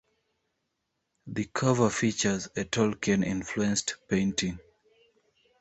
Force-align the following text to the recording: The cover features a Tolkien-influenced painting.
The 1.27 1.45
cover 1.53 1.91
features 1.91 2.47
a 2.55 2.63
Tolkien-influenced 2.65 3.97
painting. 4.09 4.57